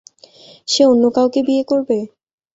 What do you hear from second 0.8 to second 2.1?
অন্য কাউকে বিয়ে করবে?